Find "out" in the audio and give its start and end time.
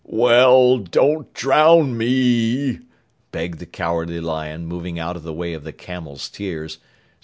4.97-5.15